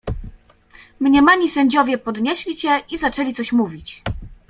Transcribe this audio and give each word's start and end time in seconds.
"Mniemani 0.99 1.49
sędziowie 1.49 1.97
podnieśli 1.97 2.55
się 2.55 2.79
i 2.91 2.97
zaczęli 2.97 3.33
coś 3.33 3.51
mówić." 3.51 4.03